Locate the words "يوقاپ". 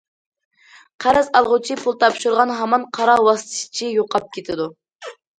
3.97-4.33